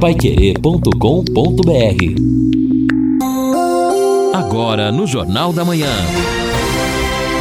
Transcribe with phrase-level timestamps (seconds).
[0.00, 0.94] paiquerê.com.br
[4.32, 5.90] Agora no Jornal da Manhã.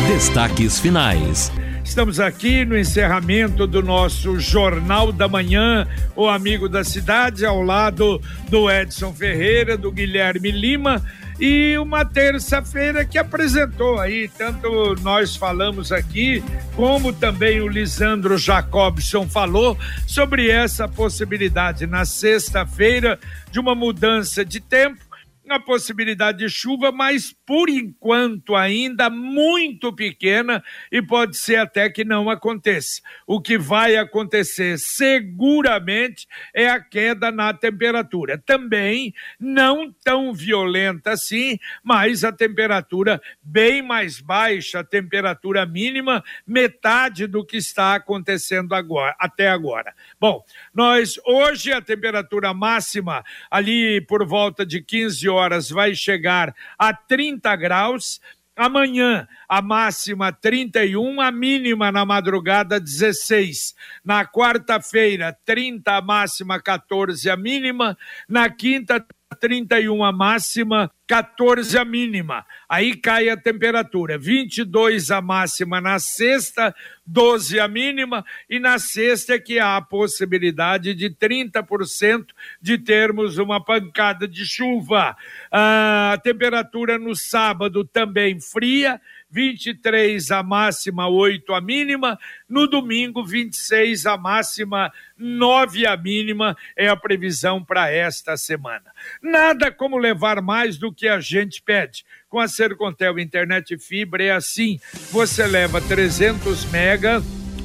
[0.08, 1.52] Destaques finais.
[1.84, 8.20] Estamos aqui no encerramento do nosso Jornal da Manhã, o Amigo da Cidade, ao lado
[8.50, 11.04] do Edson Ferreira, do Guilherme Lima
[11.40, 16.44] e uma terça-feira que apresentou aí, tanto nós falamos aqui,
[16.76, 19.78] como também o Lisandro Jacobson falou
[20.08, 23.20] sobre essa possibilidade na sexta-feira
[23.52, 25.08] de uma mudança de tempo
[25.50, 30.62] a possibilidade de chuva, mas por enquanto ainda muito pequena
[30.92, 33.02] e pode ser até que não aconteça.
[33.26, 38.38] O que vai acontecer seguramente é a queda na temperatura.
[38.38, 47.28] Também não tão violenta assim, mas a temperatura bem mais baixa, a temperatura mínima, metade
[47.28, 49.94] do que está acontecendo agora, até agora.
[50.20, 56.94] Bom, nós hoje a temperatura máxima ali por volta de 15 horas vai chegar a
[56.94, 58.20] 30 graus.
[58.56, 63.76] Amanhã, a máxima 31, a mínima na madrugada 16.
[64.04, 67.96] Na quarta-feira, 30 a máxima, 14 a mínima.
[68.28, 69.06] Na quinta,
[69.36, 72.46] 31 a máxima, 14 a mínima.
[72.68, 76.74] Aí cai a temperatura, 22 a máxima na sexta,
[77.06, 82.28] 12 a mínima, e na sexta é que há a possibilidade de 30%
[82.62, 85.16] de termos uma pancada de chuva.
[85.52, 92.18] A temperatura no sábado também fria, 23 a máxima, 8 a mínima.
[92.48, 98.92] No domingo, 26 a máxima, 9 a mínima é a previsão para esta semana.
[99.22, 102.06] Nada como levar mais do que a gente pede.
[102.30, 104.80] Com a Sercontel Internet Fibra é assim:
[105.12, 107.22] você leva 300 mega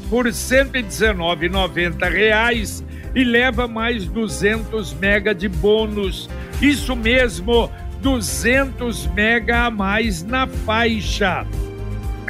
[0.09, 6.29] por R$ 119,90 e leva mais 200 mega de bônus.
[6.61, 7.71] Isso mesmo,
[8.03, 11.47] 200 mega a mais na faixa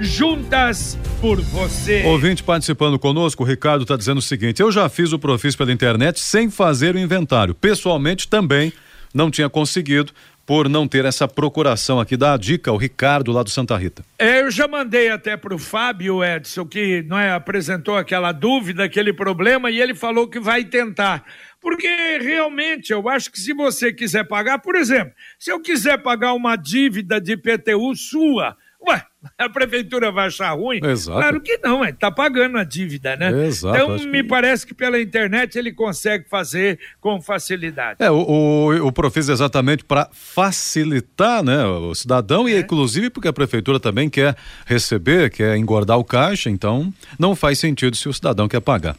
[0.00, 2.02] juntas por você.
[2.04, 5.72] Ouvinte participando conosco, o Ricardo está dizendo o seguinte: eu já fiz o Profis pela
[5.72, 7.54] internet sem fazer o inventário.
[7.54, 8.72] Pessoalmente também
[9.12, 10.12] não tinha conseguido
[10.46, 12.16] por não ter essa procuração aqui.
[12.16, 14.04] Dá a dica, o Ricardo lá do Santa Rita.
[14.18, 18.82] É, eu já mandei até para o Fábio Edson, que não é, apresentou aquela dúvida,
[18.82, 21.24] aquele problema, e ele falou que vai tentar.
[21.60, 21.86] Porque
[22.18, 26.56] realmente eu acho que se você quiser pagar, por exemplo, se eu quiser pagar uma
[26.56, 28.56] dívida de PTU sua,
[28.88, 29.04] Ué,
[29.38, 30.80] a prefeitura vai achar ruim?
[30.84, 31.18] Exato.
[31.18, 33.46] Claro que não, ele está pagando a dívida, né?
[33.46, 37.96] Exato, então, me que- parece que pela internet ele consegue fazer com facilidade.
[38.00, 42.52] É, o, o, o Profis exatamente para facilitar né, o cidadão É.
[42.52, 44.36] e inclusive porque a prefeitura também quer
[44.66, 48.96] receber, quer engordar o caixa, então não faz sentido se o cidadão quer pagar.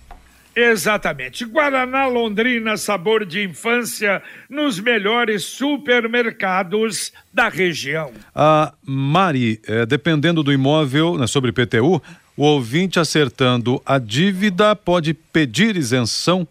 [0.56, 1.46] Exatamente.
[1.46, 8.12] Guaraná Londrina, sabor de infância, nos melhores supermercados da região.
[8.36, 12.02] A Mari, eh, dependendo do imóvel, né, sobre IPTU,
[12.36, 16.48] o ouvinte acertando a dívida pode pedir isenção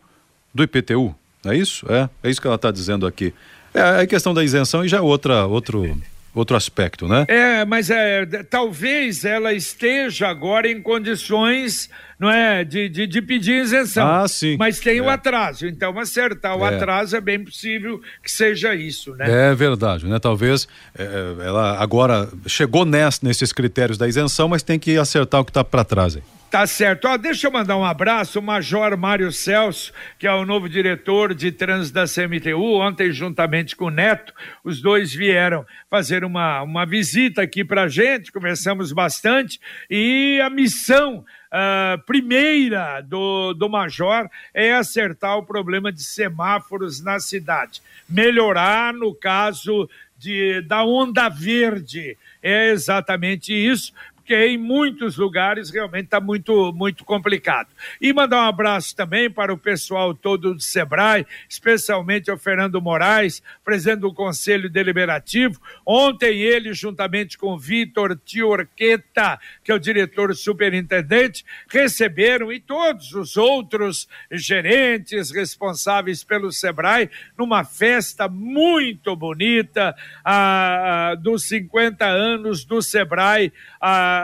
[0.54, 1.14] do IPTU.
[1.44, 1.86] É isso?
[1.90, 3.32] É, é isso que ela está dizendo aqui.
[3.72, 5.96] É a questão da isenção e já é outra, outro,
[6.34, 7.24] outro aspecto, né?
[7.28, 13.62] É, mas é, talvez ela esteja agora em condições, não é, de, de, de pedir
[13.64, 14.06] isenção.
[14.06, 14.56] Ah, sim.
[14.58, 15.14] Mas tem o É.
[15.14, 15.66] atraso.
[15.66, 16.74] Então, acertar o É.
[16.74, 19.50] atraso é bem possível que seja isso, né?
[19.50, 20.18] É verdade, né?
[20.18, 20.68] Talvez
[20.98, 25.50] eh, ela agora chegou ness, nesses critérios da isenção, mas tem que acertar o que
[25.50, 26.16] está para trás.
[26.16, 26.22] aí.
[26.50, 27.06] Tá certo.
[27.06, 31.32] Ó, deixa eu mandar um abraço, o Major Mário Celso, que é o novo diretor
[31.32, 32.80] de trânsito da CMTU.
[32.80, 38.32] Ontem, juntamente com o Neto, os dois vieram fazer uma, uma visita aqui pra gente,
[38.32, 39.60] conversamos bastante.
[39.88, 47.20] E a missão ah, primeira do, do Major é acertar o problema de semáforos na
[47.20, 47.80] cidade.
[48.08, 49.88] Melhorar, no caso
[50.20, 52.16] de, da onda verde.
[52.42, 53.92] É exatamente isso,
[54.30, 57.68] porque em muitos lugares realmente está muito, muito complicado.
[58.00, 63.42] E mandar um abraço também para o pessoal todo do Sebrae, especialmente ao Fernando Moraes,
[63.64, 65.60] presidente do Conselho Deliberativo.
[65.84, 73.36] Ontem ele, juntamente com Vitor Tiorqueta, que é o diretor superintendente, receberam e todos os
[73.36, 79.92] outros gerentes responsáveis pelo Sebrae numa festa muito bonita
[80.24, 83.52] ah, dos 50 anos do Sebrae.
[83.80, 84.19] Ah,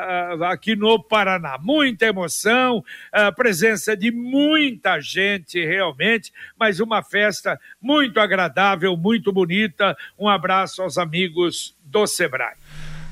[0.50, 1.58] aqui no Paraná.
[1.60, 9.96] Muita emoção, a presença de muita gente realmente, mas uma festa muito agradável, muito bonita.
[10.19, 12.54] Um abraço aos amigos do Sebrae.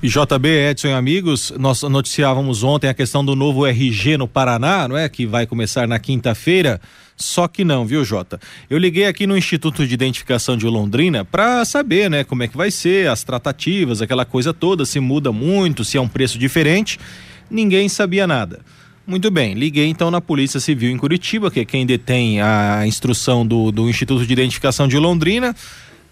[0.03, 4.99] JB, Edson e amigos, nós noticiávamos ontem a questão do novo RG no Paraná, não
[4.99, 5.09] é?
[5.09, 6.79] Que vai começar na quinta-feira.
[7.17, 8.41] Só que não, viu, Jota?
[8.69, 12.57] Eu liguei aqui no Instituto de Identificação de Londrina para saber, né, como é que
[12.57, 16.99] vai ser, as tratativas, aquela coisa toda, se muda muito, se é um preço diferente.
[17.49, 18.61] Ninguém sabia nada.
[19.07, 23.47] Muito bem, liguei então na Polícia Civil em Curitiba, que é quem detém a instrução
[23.47, 25.55] do, do Instituto de Identificação de Londrina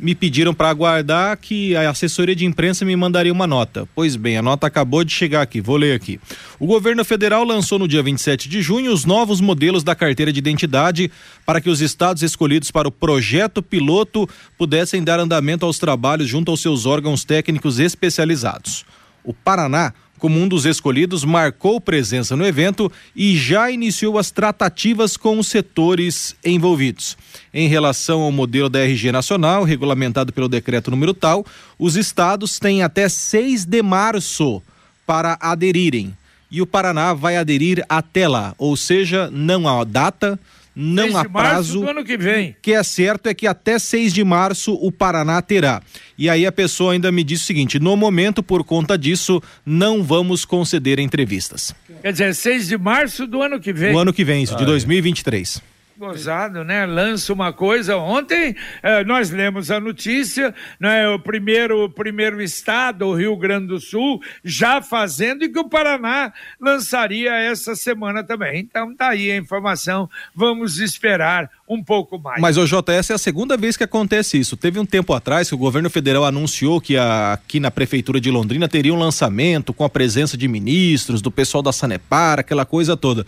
[0.02, 3.88] me pediram para aguardar que a assessoria de imprensa me mandaria uma nota.
[3.94, 6.18] Pois bem, a nota acabou de chegar aqui, vou ler aqui.
[6.58, 10.40] O governo federal lançou no dia 27 de junho os novos modelos da carteira de
[10.40, 11.08] identidade
[11.46, 14.28] para que os estados escolhidos para o projeto piloto
[14.58, 18.84] pudessem dar andamento aos trabalhos junto aos seus órgãos técnicos especializados.
[19.22, 25.16] O Paraná como um dos escolhidos, marcou presença no evento e já iniciou as tratativas
[25.16, 27.18] com os setores envolvidos.
[27.52, 31.44] Em relação ao modelo da RG Nacional, regulamentado pelo decreto número tal,
[31.76, 34.62] os estados têm até 6 de março
[35.04, 36.16] para aderirem.
[36.48, 40.38] E o Paraná vai aderir até lá, ou seja, não há data,
[40.74, 41.80] não há prazo.
[41.80, 42.50] Do ano que vem.
[42.50, 45.82] O que é certo é que até 6 de março o Paraná terá.
[46.16, 50.02] E aí a pessoa ainda me disse o seguinte: no momento, por conta disso, não
[50.02, 51.74] vamos conceder entrevistas.
[52.00, 53.94] Quer dizer, 6 de março do ano que vem.
[53.94, 55.71] O ano que vem, isso, de 2023
[56.02, 56.84] gozado, né?
[56.84, 57.96] Lança uma coisa.
[57.96, 61.08] Ontem eh, nós lemos a notícia, né?
[61.08, 65.68] O primeiro, o primeiro estado, o Rio Grande do Sul, já fazendo e que o
[65.68, 68.58] Paraná lançaria essa semana também.
[68.58, 70.10] Então tá aí a informação.
[70.34, 72.40] Vamos esperar um pouco mais.
[72.40, 74.56] Mas o JS é a segunda vez que acontece isso.
[74.56, 78.30] Teve um tempo atrás que o governo federal anunciou que a, aqui na prefeitura de
[78.30, 82.96] Londrina teria um lançamento com a presença de ministros, do pessoal da Sanepar, aquela coisa
[82.96, 83.24] toda.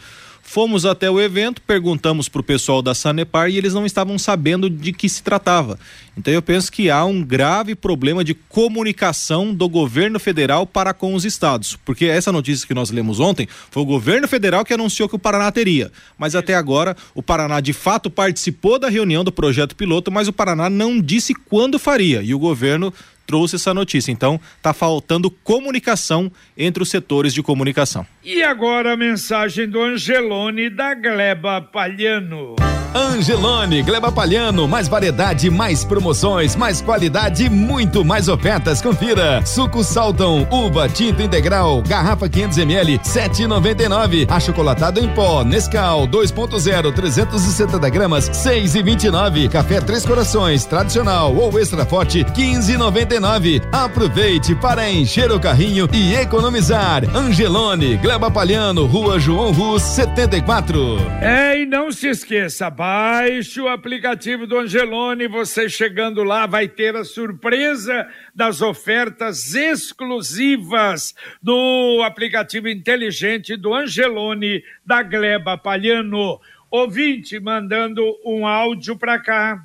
[0.55, 4.71] Fomos até o evento, perguntamos para o pessoal da Sanepar e eles não estavam sabendo
[4.71, 5.77] de que se tratava.
[6.17, 11.12] Então eu penso que há um grave problema de comunicação do governo federal para com
[11.12, 15.09] os estados, porque essa notícia que nós lemos ontem foi o governo federal que anunciou
[15.09, 19.33] que o Paraná teria, mas até agora o Paraná de fato participou da reunião do
[19.33, 22.23] projeto piloto, mas o Paraná não disse quando faria.
[22.23, 22.95] E o governo
[23.26, 24.12] trouxe essa notícia.
[24.12, 28.06] Então, está faltando comunicação entre os setores de comunicação.
[28.23, 32.56] E agora a mensagem do Angelone da Gleba Palhano.
[32.94, 38.81] Angelone, Gleba Palhano, mais variedade, mais promoções, mais qualidade, muito mais ofertas.
[38.81, 39.44] Confira.
[39.44, 44.31] Suco Salton, uva tinta integral, garrafa 500 ml, 7,99.
[44.31, 49.49] Achocolatado em pó, Nescau 2.0, 360 gramas, 6,29.
[49.49, 53.61] Café Três Corações, tradicional ou extra forte, 15,99.
[53.73, 57.02] Aproveite para encher o carrinho e economizar.
[57.12, 60.99] Angelone, Gleba Palhano, Rua João Rus, 74.
[61.20, 66.95] É, e não se esqueça, Baixe o aplicativo do Angelone, você chegando lá vai ter
[66.95, 76.39] a surpresa das ofertas exclusivas do aplicativo inteligente do Angelone da Gleba Palhano.
[76.71, 79.65] Ouvinte mandando um áudio para cá.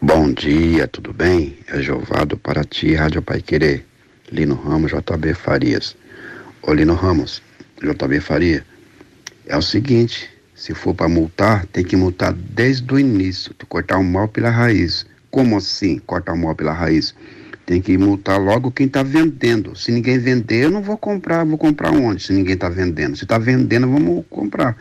[0.00, 1.58] Bom dia, tudo bem?
[1.66, 3.84] É Jovado para ti, Rádio Pai Querer.
[4.30, 5.96] Lino Ramos, JB Farias.
[6.62, 7.42] Ô Lino Ramos,
[7.82, 8.64] JB Faria,
[9.48, 10.31] é o seguinte,
[10.62, 15.04] se for para multar, tem que multar desde o início, cortar o mal pela raiz.
[15.28, 17.16] Como assim, cortar o mal pela raiz?
[17.66, 19.74] Tem que multar logo quem está vendendo.
[19.74, 21.44] Se ninguém vender, eu não vou comprar.
[21.44, 22.22] Vou comprar onde?
[22.22, 23.16] Se ninguém está vendendo.
[23.16, 24.76] Se está vendendo, vamos comprar.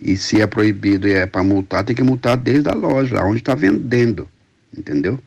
[0.00, 3.38] E se é proibido e é para multar, tem que multar desde a loja, onde
[3.38, 4.28] está vendendo.
[4.78, 5.18] Entendeu?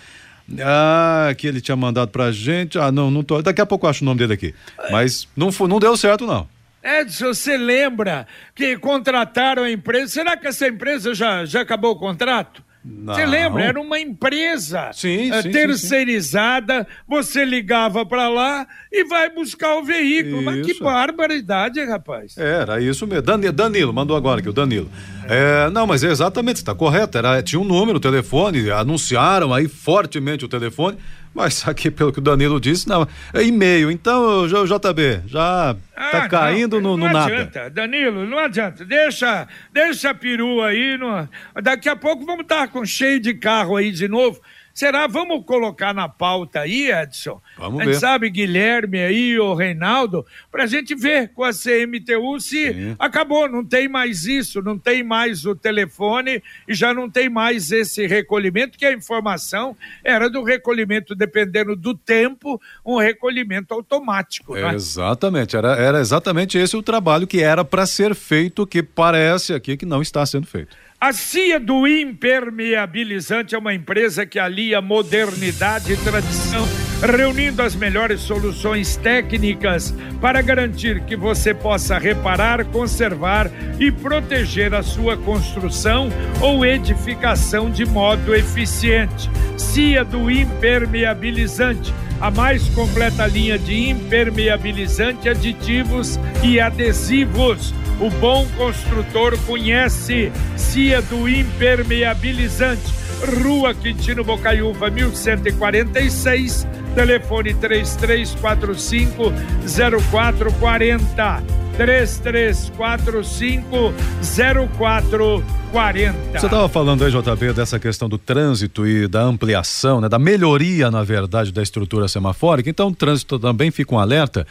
[0.61, 2.79] Ah, que ele tinha mandado pra gente.
[2.79, 3.43] Ah, não, não tô.
[3.43, 4.55] Daqui a pouco eu acho o nome dele aqui.
[4.91, 6.49] Mas não, não deu certo, não.
[6.83, 10.13] Edson, você lembra que contrataram a empresa?
[10.13, 12.63] Será que essa empresa já, já acabou o contrato?
[13.05, 13.65] Você lembra?
[13.65, 16.87] Era uma empresa Sim, eh, sim, sim, terceirizada.
[17.09, 20.43] Você ligava para lá e vai buscar o veículo.
[20.43, 20.85] Mas que Isso.
[20.85, 22.37] barbaridade, rapaz?
[22.37, 23.23] Era isso mesmo.
[23.23, 24.91] Dani- Danilo, mandou agora aqui, o Danilo.
[25.29, 27.19] É, não, mas é exatamente, está correto.
[27.19, 30.97] Era, tinha um número, o telefone, anunciaram aí fortemente o telefone,
[31.37, 33.91] mas aqui, pelo que o Danilo disse, não, é e-mail.
[33.91, 35.77] Então, JB, já
[36.11, 37.33] tá Ah, caindo não, no, no não nada.
[37.33, 38.85] adianta, Danilo, não adianta.
[38.85, 40.97] Deixa, deixa a perua aí.
[40.99, 41.29] no-
[41.63, 44.41] Daqui a pouco vamos estar com cheio de carro aí de novo.
[44.75, 45.07] Será?
[45.07, 47.41] Vamos colocar na pauta aí, Edson?
[47.57, 48.01] Vamos a gente ver.
[48.01, 52.97] sabe, Guilherme aí, o Reinaldo, pra gente ver com a CMTU se Sim.
[52.99, 57.73] acabou, não tem mais isso, não tem mais o telefone e já não tem mais
[57.73, 64.55] esse recolhimento, que a informação era do recolhimento, dependendo do tempo, um recolhimento automático.
[64.55, 64.75] né?
[64.75, 69.77] Exatamente, era, era exatamente esse o trabalho que era para ser feito, que parece aqui
[69.77, 70.77] que não está sendo feito.
[70.99, 76.67] A CIA do Impermeabilizante é uma empresa que alia modernidade e tradição,
[77.03, 84.83] reunindo as melhores soluções técnicas para garantir que você possa reparar, conservar e proteger a
[84.83, 86.09] sua construção
[86.41, 89.31] ou edificação de modo eficiente.
[89.57, 97.75] CIA do Impermeabilizante a mais completa linha de impermeabilizante, aditivos e adesivos.
[98.01, 103.06] O bom construtor conhece Cia do Impermeabilizante.
[103.43, 109.33] Rua Quintino Bocaiúva, 1146, telefone 3345
[109.67, 111.67] 0440.
[111.77, 113.95] 3345
[114.39, 116.17] 0440.
[116.33, 120.91] Você estava falando aí, JB, dessa questão do trânsito e da ampliação, né, da melhoria,
[120.91, 122.71] na verdade, da estrutura semafórica.
[122.71, 124.47] Então, o trânsito também fica um alerta.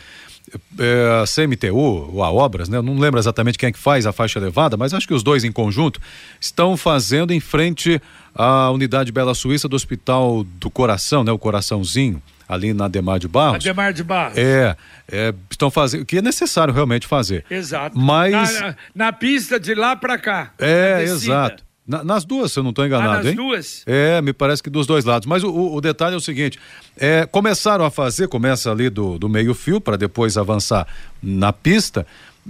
[0.80, 1.76] É, a CMTU,
[2.14, 2.78] ou a Obras, né?
[2.78, 5.24] Eu não lembro exatamente quem é que faz a faixa elevada, mas acho que os
[5.24, 6.00] dois em conjunto
[6.40, 8.02] estão fazendo em frente
[8.34, 11.32] à unidade Bela Suíça do Hospital do Coração, né?
[11.32, 13.56] O Coraçãozinho, ali na Demar de Barros.
[13.66, 14.38] Ademar de Barros.
[14.38, 14.76] É,
[15.12, 17.44] é, estão fazendo, o que é necessário realmente fazer.
[17.50, 17.98] Exato.
[17.98, 18.32] Mas-
[18.62, 20.52] Na, na pista de lá para cá.
[20.60, 21.65] É, exato.
[21.88, 23.36] Na- nas duas, se eu não estou enganado, Ah, nas hein?
[23.36, 23.84] duas?
[23.86, 25.28] É, me parece que dos dois lados.
[25.28, 26.58] Mas o, o- detalhe é o seguinte:
[26.98, 30.88] é, começaram a fazer, começa ali do, do meio-fio, para depois avançar
[31.22, 32.06] na pista.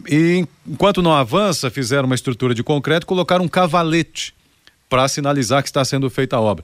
[0.09, 4.33] E enquanto não avança, fizeram uma estrutura de concreto e colocaram um cavalete
[4.89, 6.63] para sinalizar que está sendo feita a obra.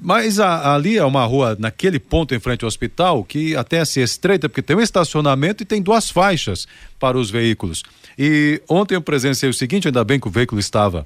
[0.00, 4.00] Mas a- ali é uma rua, naquele ponto em frente ao hospital, que até se
[4.00, 6.66] estreita, porque tem um estacionamento e tem duas faixas
[7.00, 7.82] para os veículos.
[8.16, 11.04] E ontem eu presenciei o seguinte: ainda bem que o veículo estava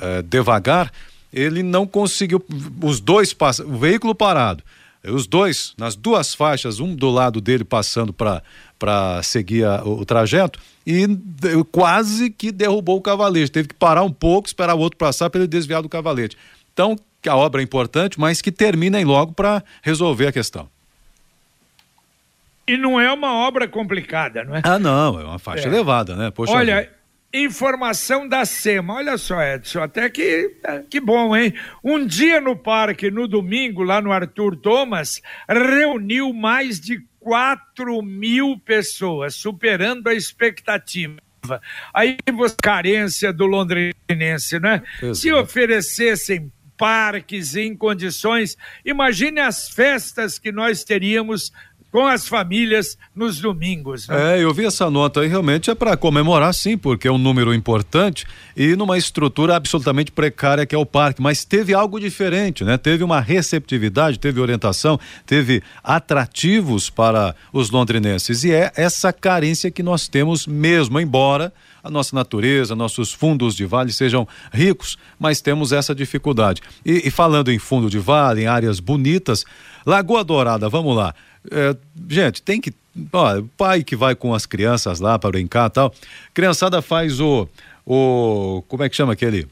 [0.00, 0.90] eh, devagar,
[1.32, 2.44] ele não conseguiu.
[2.82, 4.62] Os dois passam, o veículo parado,
[5.04, 8.42] os dois, nas duas faixas, um do lado dele passando para
[8.78, 13.52] para seguir a- o, o trajeto e de- quase que derrubou o cavalete.
[13.52, 16.36] Teve que parar um pouco, esperar o outro passar para ele desviar do cavalete.
[16.72, 20.68] Então, que a obra é importante, mas que terminem logo para resolver a questão.
[22.66, 24.62] E não é uma obra complicada, não é?
[24.64, 25.68] Ah, não, é uma faixa É.
[25.68, 26.30] elevada, né?
[26.30, 26.92] Poxa Olha, vida.
[27.32, 28.94] Informação da SEMA.
[28.94, 31.54] Olha só, Edson, até que, é, que bom, hein?
[31.82, 38.58] Um dia no parque, no domingo, lá no Arthur Thomas, reuniu mais de 4 mil
[38.58, 41.16] pessoas, superando a expectativa.
[41.92, 44.82] Aí você carência do londrinense, né?
[45.00, 45.14] Exato.
[45.14, 51.52] Se oferecessem parques em condições, imagine as festas que nós teríamos
[51.92, 54.08] com as famílias nos domingos.
[54.08, 54.38] Né?
[54.38, 57.52] É, eu vi essa nota aí, realmente é para comemorar sim, porque é um número
[57.52, 58.24] importante
[58.56, 62.78] e numa estrutura absolutamente precária que é o parque, mas teve algo diferente, né?
[62.78, 69.82] Teve uma receptividade, teve orientação, teve atrativos para os londrinenses e é essa carência que
[69.82, 71.52] nós temos mesmo, embora
[71.84, 76.62] a nossa natureza, nossos fundos de vale sejam ricos, mas temos essa dificuldade.
[76.86, 79.44] E, e falando em fundo de vale, em áreas bonitas,
[79.84, 81.12] Lagoa Dourada, vamos lá.
[81.50, 81.76] É,
[82.08, 82.72] gente, tem que.
[83.12, 85.94] Ó, pai que vai com as crianças lá para brincar e tal.
[86.34, 87.48] Criançada faz o.
[87.86, 89.48] o como é que chama aquele?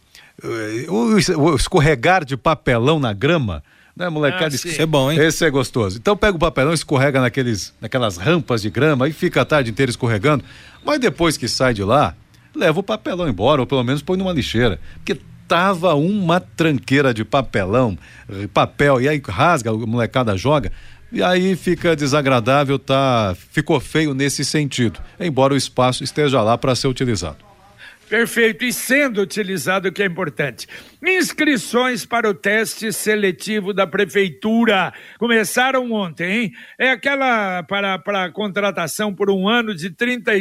[0.88, 3.62] O, o escorregar de papelão na grama
[3.96, 4.46] né, molecada?
[4.46, 5.18] Ah, Isso é bom, hein?
[5.20, 5.98] Esse é gostoso.
[5.98, 9.90] Então pega o papelão, escorrega naqueles, naquelas rampas de grama e fica a tarde inteira
[9.90, 10.44] escorregando.
[10.84, 12.14] Mas depois que sai de lá,
[12.54, 14.80] leva o papelão embora, ou pelo menos põe numa lixeira.
[14.94, 17.98] Porque tava uma tranqueira de papelão,
[18.54, 20.72] papel, e aí rasga, a molecada joga.
[21.12, 23.36] E aí fica desagradável, tá?
[23.50, 27.50] Ficou feio nesse sentido, embora o espaço esteja lá para ser utilizado.
[28.10, 28.64] Perfeito.
[28.64, 30.66] E sendo utilizado, o que é importante.
[31.00, 34.92] Inscrições para o teste seletivo da Prefeitura.
[35.16, 36.52] Começaram ontem, hein?
[36.76, 40.32] É aquela para, para contratação por um ano de 30,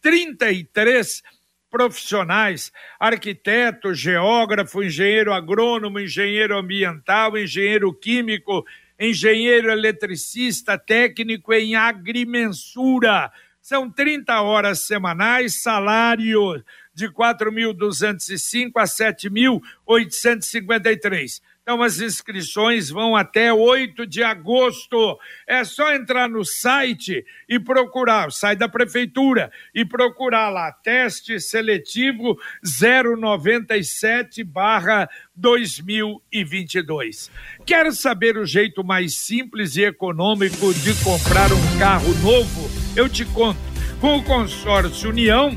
[0.00, 1.22] 33
[1.70, 8.64] profissionais: arquiteto, geógrafo, engenheiro agrônomo, engenheiro ambiental, engenheiro químico,
[9.00, 13.32] engenheiro eletricista, técnico em agrimensura.
[13.62, 21.40] São 30 horas semanais, salário de 4.205 a 7.853.
[21.70, 25.16] Então, as inscrições vão até 8 de agosto.
[25.46, 32.36] É só entrar no site e procurar, site da Prefeitura, e procurar lá, teste seletivo
[32.64, 37.30] 097 barra 2022.
[37.64, 42.68] Quer saber o jeito mais simples e econômico de comprar um carro novo?
[42.96, 43.60] Eu te conto.
[44.00, 45.56] Com o consórcio União,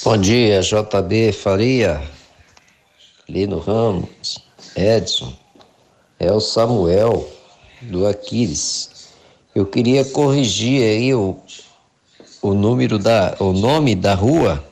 [0.04, 2.17] Bom dia, JB Faria.
[3.30, 4.40] Lino Ramos,
[4.74, 5.34] Edson,
[6.18, 7.30] é o Samuel
[7.82, 9.10] do Aquiles.
[9.54, 11.38] Eu queria corrigir aí o,
[12.42, 14.64] o número da, o nome da rua,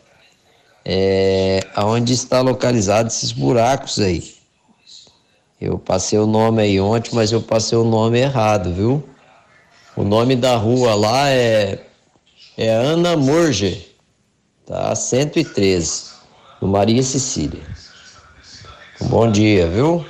[0.85, 4.35] é, aonde está localizado esses buracos aí.
[5.59, 9.03] Eu passei o nome aí ontem, mas eu passei o nome errado, viu?
[9.97, 11.85] O nome da rua lá é,
[12.57, 13.85] é Ana Morge,
[14.65, 14.95] tá?
[14.95, 16.03] 113,
[16.61, 17.74] no Maria Cecília.
[19.01, 20.05] Bom dia, viu?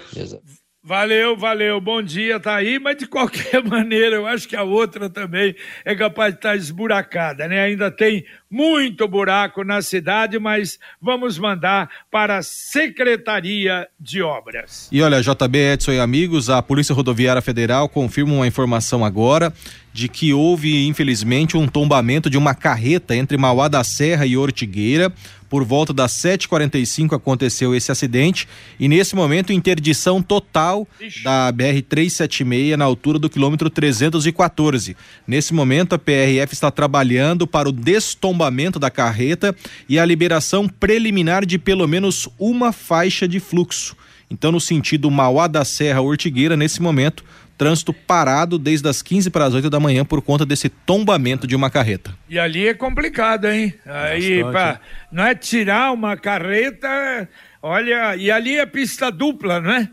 [0.83, 5.09] Valeu, valeu, bom dia, tá aí, mas de qualquer maneira, eu acho que a outra
[5.09, 7.59] também é capaz de estar esburacada, né?
[7.61, 14.87] Ainda tem muito buraco na cidade, mas vamos mandar para a Secretaria de Obras.
[14.91, 19.53] E olha, JB Edson e amigos, a Polícia Rodoviária Federal confirma uma informação agora
[19.95, 25.11] de que houve, infelizmente, um tombamento de uma carreta entre Mauá da Serra e Ortigueira.
[25.47, 28.45] Por volta das 7h45 aconteceu esse acidente
[28.77, 31.23] e nesse momento interdição total Ixi.
[31.23, 34.97] da BR-376 na altura do quilômetro 314.
[35.25, 38.34] Nesse momento a PRF está trabalhando para o destombamento
[38.79, 39.55] da carreta
[39.87, 43.95] e a liberação preliminar de pelo menos uma faixa de fluxo.
[44.29, 47.23] Então, no sentido Mauá da Serra Ortigueira, nesse momento,
[47.57, 51.55] trânsito parado desde as 15 para as 8 da manhã por conta desse tombamento de
[51.55, 52.13] uma carreta.
[52.29, 53.73] E ali é complicado, hein?
[53.85, 54.79] Aí, pra,
[55.11, 57.29] não é tirar uma carreta,
[57.61, 59.89] olha, e ali é pista dupla, não é?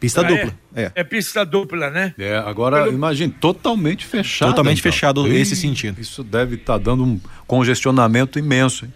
[0.00, 0.92] Pista ah, dupla, é, é.
[0.94, 1.04] é.
[1.04, 2.14] pista dupla, né?
[2.18, 2.94] É, agora Pelo...
[2.94, 4.52] imagine, totalmente fechado.
[4.52, 4.90] Totalmente então.
[4.90, 6.00] fechado e esse sentido.
[6.00, 8.86] Isso deve estar tá dando um congestionamento imenso.
[8.86, 8.94] Hein?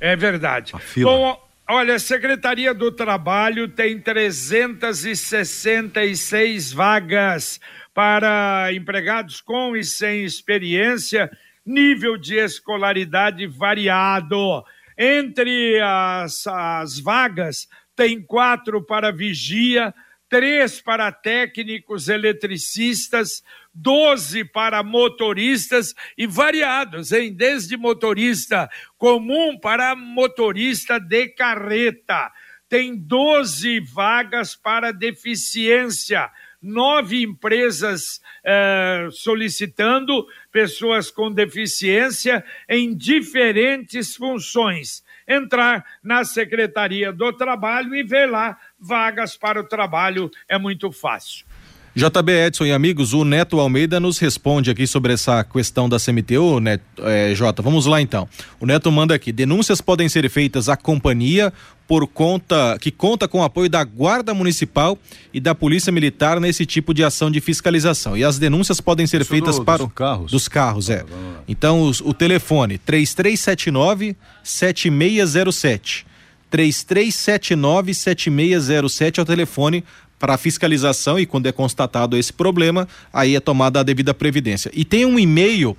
[0.00, 0.72] É verdade.
[1.02, 1.38] Bom,
[1.72, 7.60] Olha, a Secretaria do Trabalho tem 366 vagas
[7.94, 11.30] para empregados com e sem experiência,
[11.64, 14.64] nível de escolaridade variado.
[14.98, 19.94] Entre as, as vagas, tem quatro para vigia,
[20.30, 23.42] três para técnicos eletricistas,
[23.74, 27.34] 12 para motoristas e variados, hein?
[27.34, 32.32] Desde motorista comum para motorista de carreta.
[32.68, 36.30] Tem 12 vagas para deficiência
[36.62, 45.02] nove empresas eh, solicitando pessoas com deficiência em diferentes funções.
[45.30, 51.46] Entrar na Secretaria do Trabalho e ver lá vagas para o trabalho é muito fácil.
[51.94, 56.60] JB Edson e amigos, o Neto Almeida nos responde aqui sobre essa questão da CMTU,
[56.60, 57.62] né, é, Jota?
[57.62, 58.28] Vamos lá então.
[58.60, 61.52] O Neto manda aqui: denúncias podem ser feitas à companhia
[61.90, 64.96] por conta que conta com o apoio da Guarda Municipal
[65.34, 68.16] e da Polícia Militar nesse tipo de ação de fiscalização.
[68.16, 70.30] E as denúncias podem ser Isso feitas do, para dos carros.
[70.30, 71.04] Dos carros, é.
[71.48, 76.06] Então os, o telefone 3379 7607.
[76.48, 79.84] 3379 7607 é o telefone
[80.16, 84.70] para fiscalização e quando é constatado esse problema, aí é tomada a devida previdência.
[84.72, 85.76] E tem um e-mail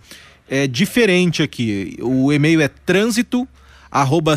[0.49, 1.97] é, diferente aqui.
[2.01, 3.47] O e-mail é trânsito
[3.89, 4.35] arroba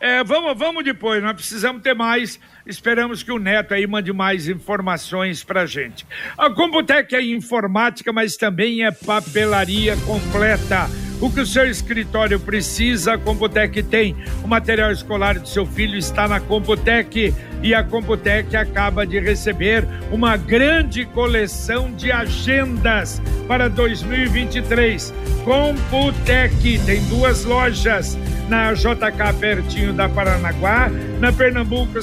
[0.00, 2.40] É, vamos, vamos depois, nós precisamos ter mais.
[2.66, 6.04] Esperamos que o Neto aí mande mais informações pra gente.
[6.36, 10.90] A Computec é informática, mas também é papelaria completa.
[11.20, 14.16] O que o seu escritório precisa, a Computec tem.
[14.42, 19.86] O material escolar do seu filho está na Computec e a Computec acaba de receber
[20.10, 25.14] uma grande coleção de agendas para 2023.
[25.44, 32.02] Computec tem duas lojas na JK pertinho da Paranaguá, na Pernambuco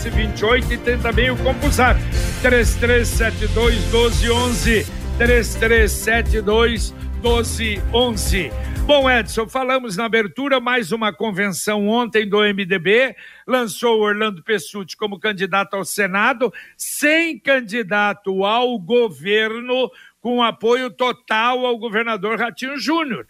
[0.00, 1.98] 728 e tem também o Compusat
[2.42, 4.86] 3372 1211
[5.18, 8.50] 3372 1211.
[8.84, 13.14] Bom, Edson, falamos na abertura mais uma convenção ontem do MDB,
[13.46, 19.88] lançou Orlando Pessutti como candidato ao Senado, sem candidato ao governo,
[20.20, 23.26] com apoio total ao governador Ratinho Júnior.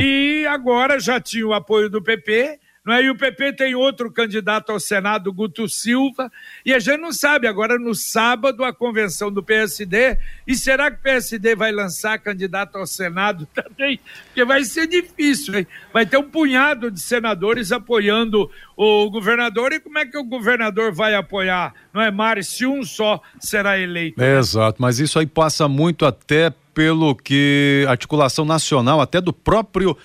[0.00, 3.02] E agora já tinha o apoio do PP não é?
[3.02, 6.30] E o PP tem outro candidato ao Senado, Guto Silva,
[6.66, 7.46] e a gente não sabe.
[7.46, 10.18] Agora, no sábado, a convenção do PSD.
[10.46, 13.98] E será que o PSD vai lançar candidato ao Senado também?
[14.26, 15.66] Porque vai ser difícil, hein?
[15.92, 19.72] Vai ter um punhado de senadores apoiando o governador.
[19.72, 21.72] E como é que o governador vai apoiar?
[21.92, 22.44] Não é, Mari?
[22.44, 24.22] Se um só será eleito.
[24.22, 29.96] É, exato, mas isso aí passa muito até pelo que articulação nacional, até do próprio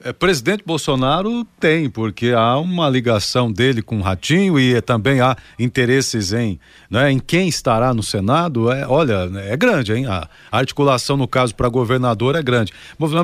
[0.00, 5.36] é, presidente Bolsonaro tem, porque há uma ligação dele com o Ratinho e também há
[5.58, 8.70] interesses em, né, em quem estará no Senado.
[8.70, 10.06] É, olha, é grande, hein?
[10.06, 12.72] A articulação, no caso, para governador é grande.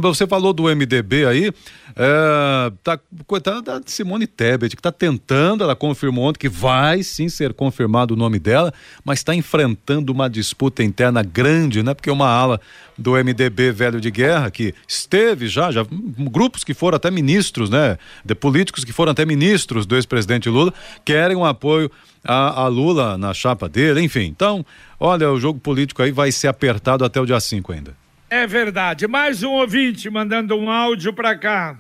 [0.03, 1.53] Você falou do MDB aí,
[1.95, 7.29] é, tá, coitada da Simone Tebet, que está tentando, ela confirmou ontem que vai sim
[7.29, 11.95] ser confirmado o nome dela, mas está enfrentando uma disputa interna grande, né?
[11.95, 12.61] Porque uma ala
[12.99, 15.87] do MDB velho de guerra que esteve já, já
[16.31, 17.99] grupos que foram até ministros, né?
[18.25, 20.73] De políticos que foram até ministros do ex-presidente Lula,
[21.05, 21.91] querem um apoio
[22.25, 24.25] a, a, Lula na chapa dele, enfim.
[24.25, 24.65] Então,
[24.99, 27.95] olha, o jogo político aí vai ser apertado até o dia 5 ainda.
[28.31, 29.07] É verdade.
[29.07, 31.77] Mais um ouvinte mandando um áudio para cá.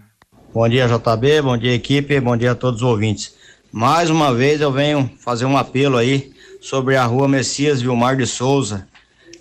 [0.53, 3.35] Bom dia, JB, bom dia, equipe, bom dia a todos os ouvintes.
[3.73, 8.25] Mais uma vez eu venho fazer um apelo aí sobre a rua Messias Vilmar de
[8.25, 8.87] Souza.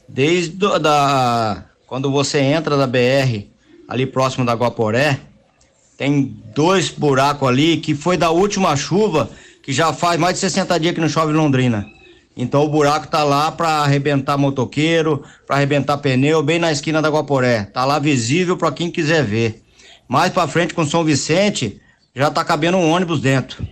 [0.10, 3.45] Desde da, quando você entra da BR,
[3.88, 5.19] ali próximo da Guaporé,
[6.04, 9.30] tem dois buracos ali que foi da última chuva,
[9.63, 11.86] que já faz mais de 60 dias que não chove em Londrina.
[12.36, 17.08] Então o buraco tá lá para arrebentar motoqueiro, para arrebentar pneu, bem na esquina da
[17.08, 17.70] Guaporé.
[17.74, 19.63] Tá lá visível para quem quiser ver.
[20.06, 21.80] Mais para frente com São Vicente,
[22.13, 23.66] já tá cabendo um ônibus dentro.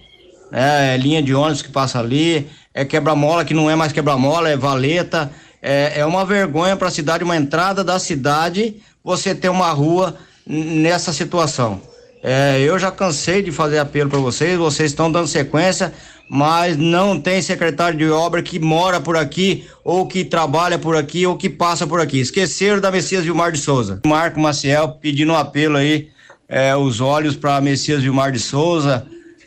[0.53, 4.47] É, é linha de ônibus que passa ali, é quebra-mola que não é mais quebra-mola,
[4.47, 5.29] é valeta.
[5.61, 10.15] É, é uma vergonha para a cidade, uma entrada da cidade você ter uma rua
[10.47, 11.90] nessa situação.
[12.23, 15.91] É, eu já cansei de fazer apelo para vocês, vocês estão dando sequência,
[16.29, 21.25] mas não tem secretário de obra que mora por aqui, ou que trabalha por aqui,
[21.25, 22.19] ou que passa por aqui.
[22.19, 23.99] Esqueceram da Messias Vilmar de Souza.
[24.05, 26.09] Marco Maciel pedindo um apelo aí,
[26.47, 29.05] é, os olhos para Messias Vilmar de Souza.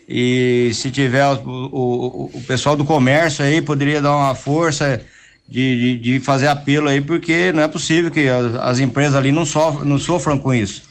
[0.09, 5.01] E se tiver o, o, o, pessoal do comércio aí, poderia dar uma força
[5.49, 9.33] de, de, de, fazer apelo aí, porque não é possível que as, as empresas ali
[9.33, 10.83] não, sofram, não sofram com isso.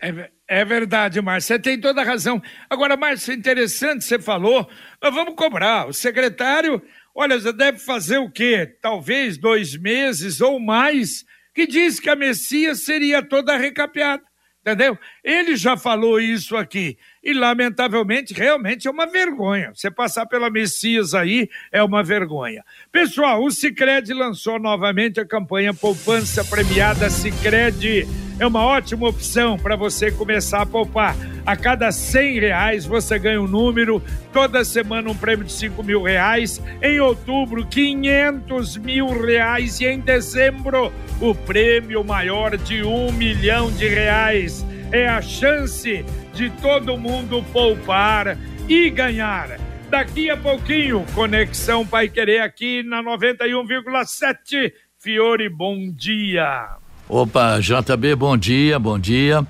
[0.00, 2.42] É, é verdade, Márcio, você tem toda a razão.
[2.68, 4.68] Agora, Márcio, interessante, você falou,
[5.00, 5.86] vamos cobrar.
[5.86, 6.82] O secretário,
[7.14, 8.66] olha, já deve fazer o quê?
[8.82, 14.24] Talvez dois meses ou mais, que diz que a Messias seria toda recapeada.
[14.60, 14.98] Entendeu?
[15.24, 16.96] Ele já falou isso aqui.
[17.22, 19.72] E, lamentavelmente, realmente é uma vergonha.
[19.74, 22.64] Você passar pela Messias aí é uma vergonha.
[22.90, 28.06] Pessoal, o Cicred lançou novamente a campanha Poupança Premiada Cicred
[28.40, 31.14] é uma ótima opção para você começar a poupar.
[31.44, 34.02] A cada cem reais você ganha um número,
[34.32, 40.00] toda semana um prêmio de cinco mil reais, em outubro quinhentos mil reais e em
[40.00, 44.64] dezembro o prêmio maior de um milhão de reais.
[44.92, 48.36] É a chance de todo mundo poupar
[48.68, 49.56] e ganhar.
[49.88, 54.72] Daqui a pouquinho, Conexão Pai Querer aqui na 91,7.
[54.98, 56.76] Fiore, bom dia.
[57.08, 59.46] Opa, JB, bom dia, bom dia.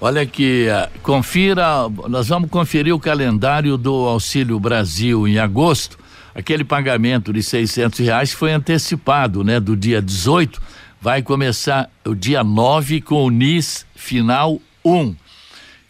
[0.00, 5.98] Olha aqui, eh, confira, nós vamos conferir o calendário do Auxílio Brasil em agosto.
[6.34, 9.60] Aquele pagamento de seiscentos reais foi antecipado, né?
[9.60, 10.62] Do dia 18,
[10.98, 15.16] vai começar o dia 9 com o NIS final 1.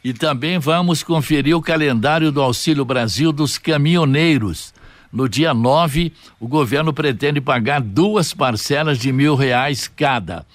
[0.05, 4.73] E também vamos conferir o calendário do Auxílio Brasil dos caminhoneiros.
[5.13, 10.47] No dia 9, o governo pretende pagar duas parcelas de mil reais cada.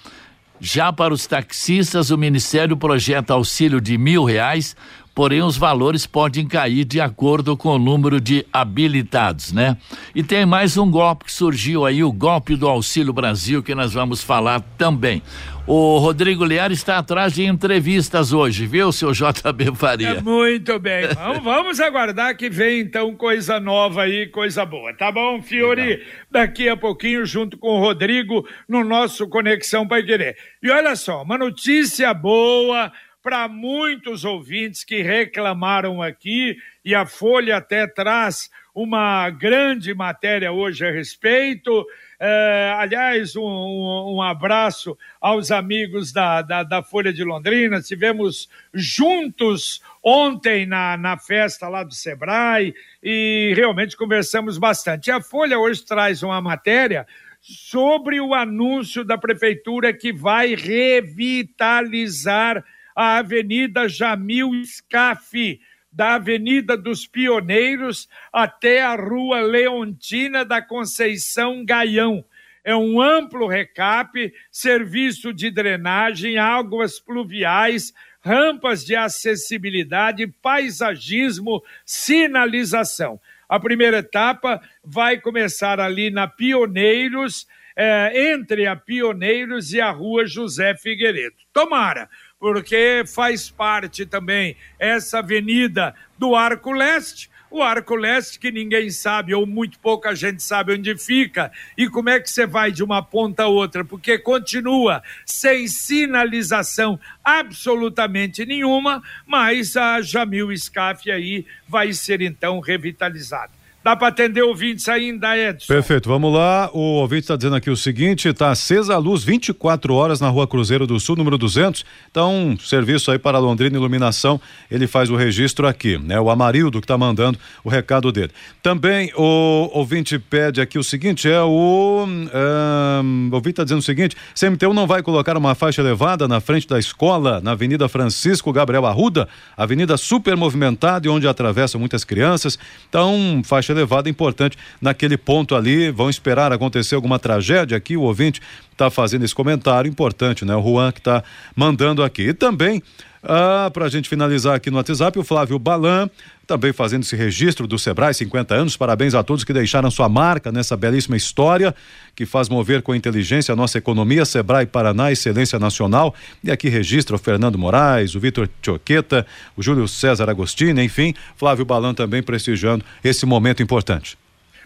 [0.60, 4.76] Já para os taxistas, o Ministério projeta auxílio de mil reais,
[5.14, 9.76] porém os valores podem cair de acordo com o número de habilitados, né?
[10.14, 13.92] E tem mais um golpe que surgiu aí, o golpe do Auxílio Brasil, que nós
[13.92, 15.22] vamos falar também.
[15.66, 20.08] O Rodrigo Lear está atrás de entrevistas hoje, viu, seu JB Faria?
[20.08, 21.06] É muito bem.
[21.08, 24.92] Vamos, vamos, aguardar que vem então coisa nova aí, coisa boa.
[24.92, 25.80] Tá bom, Fiori?
[25.80, 26.06] Legal.
[26.30, 30.36] Daqui a pouquinho, junto com o Rodrigo, no nosso Conexão Pai Querer.
[30.62, 32.92] E olha só, uma notícia boa
[33.24, 40.86] para muitos ouvintes que reclamaram aqui, e a Folha até traz uma grande matéria hoje
[40.86, 41.86] a respeito.
[42.20, 47.80] É, aliás, um, um, abraço aos amigos da, da, da, Folha de Londrina.
[47.80, 55.10] Tivemos juntos ontem na, na festa lá do Sebrae e realmente conversamos bastante.
[55.10, 57.06] A Folha hoje traz uma matéria
[57.40, 62.62] sobre o anúncio da prefeitura que vai revitalizar
[62.94, 65.60] a Avenida Jamil Scaff
[65.94, 72.24] da Avenida dos Pioneiros até a Rua Leontina da Conceição Gaião.
[72.64, 83.20] É um amplo recape, serviço de drenagem, águas pluviais, rampas de acessibilidade, paisagismo, sinalização.
[83.46, 90.26] A primeira etapa vai começar ali na Pioneiros, é, entre a Pioneiros e a Rua
[90.26, 91.36] José Figueiredo.
[91.52, 92.08] Tomara,
[92.44, 97.30] porque faz parte também essa avenida do Arco Leste.
[97.50, 102.10] O Arco Leste, que ninguém sabe, ou muito pouca gente sabe onde fica, e como
[102.10, 109.02] é que você vai de uma ponta a outra, porque continua sem sinalização absolutamente nenhuma,
[109.26, 113.63] mas a Jamil Scaf aí vai ser então revitalizada.
[113.84, 115.66] Dá para atender ouvintes ainda, Edson?
[115.66, 116.70] Perfeito, vamos lá.
[116.72, 120.46] O ouvinte está dizendo aqui o seguinte: está acesa a luz 24 horas na rua
[120.46, 121.84] Cruzeiro do Sul, número 200.
[122.10, 124.40] Então, serviço aí para Londrina Iluminação.
[124.70, 126.18] Ele faz o registro aqui, né?
[126.18, 128.30] O Amarildo que está mandando o recado dele.
[128.62, 132.06] Também o ouvinte pede aqui o seguinte: é o.
[132.06, 136.40] Um, o ouvinte está dizendo o seguinte: CMTU não vai colocar uma faixa elevada na
[136.40, 142.02] frente da escola, na Avenida Francisco Gabriel Arruda, avenida super movimentada e onde atravessam muitas
[142.02, 142.58] crianças.
[142.88, 145.90] Então, faixa elevada importante naquele ponto ali.
[145.90, 147.96] Vão esperar acontecer alguma tragédia aqui.
[147.96, 148.40] O ouvinte
[148.72, 150.54] está fazendo esse comentário importante, né?
[150.56, 151.22] O Juan que está
[151.54, 152.22] mandando aqui.
[152.28, 152.82] E também,
[153.26, 156.08] ah, para a gente finalizar aqui no WhatsApp, o Flávio Balan
[156.46, 158.76] também fazendo esse registro do Sebrae, 50 anos.
[158.76, 161.74] Parabéns a todos que deixaram sua marca nessa belíssima história
[162.14, 164.24] que faz mover com inteligência a nossa economia.
[164.24, 166.14] Sebrae Paraná, excelência nacional.
[166.42, 171.64] E aqui registra o Fernando Moraes, o Vitor Choqueta, o Júlio César Agostini, enfim, Flávio
[171.64, 174.18] Balan também prestigiando esse momento importante.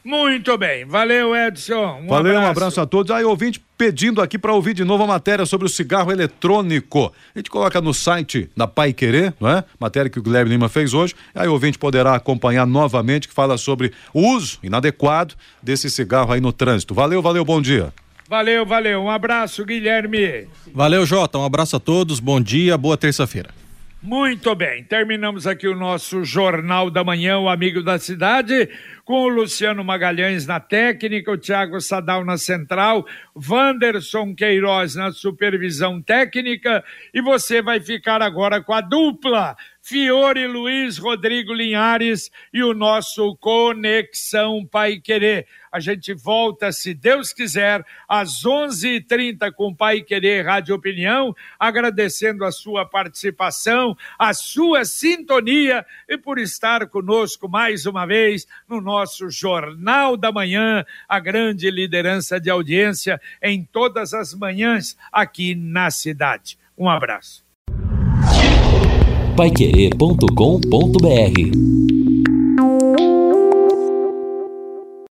[0.08, 2.00] Muito bem, valeu Edson.
[2.02, 2.46] Um valeu, abraço.
[2.46, 3.10] um abraço a todos.
[3.10, 7.12] Aí, ouvinte pedindo aqui para ouvir de novo a matéria sobre o cigarro eletrônico.
[7.34, 9.62] A gente coloca no site da Pai Querer, não é?
[9.78, 11.14] Matéria que o Guilherme Lima fez hoje.
[11.34, 16.40] Aí o ouvinte poderá acompanhar novamente, que fala sobre o uso inadequado desse cigarro aí
[16.40, 16.94] no trânsito.
[16.94, 17.92] Valeu, valeu, bom dia.
[18.30, 19.02] Valeu, valeu.
[19.02, 20.48] Um abraço, Guilherme.
[20.72, 21.36] Valeu, Jota.
[21.36, 22.18] Um abraço a todos.
[22.18, 23.57] Bom dia, boa terça-feira.
[24.00, 28.68] Muito bem, terminamos aqui o nosso Jornal da Manhã, o Amigo da Cidade,
[29.04, 36.00] com o Luciano Magalhães na técnica, o Thiago Sadal na central, Wanderson Queiroz na supervisão
[36.00, 39.56] técnica, e você vai ficar agora com a dupla
[39.88, 45.46] Fiore Luiz Rodrigo Linhares e o nosso Conexão Pai Querer.
[45.72, 52.52] A gente volta, se Deus quiser, às 11h30 com Pai Querer Rádio Opinião, agradecendo a
[52.52, 60.18] sua participação, a sua sintonia e por estar conosco mais uma vez no nosso Jornal
[60.18, 66.58] da Manhã, a grande liderança de audiência em todas as manhãs aqui na cidade.
[66.76, 67.47] Um abraço
[69.38, 71.87] paiquerê.com.br